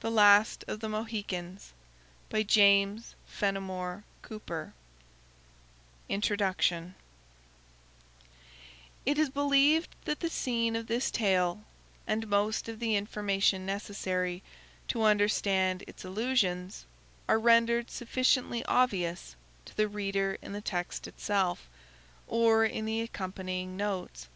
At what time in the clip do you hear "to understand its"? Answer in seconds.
14.88-16.06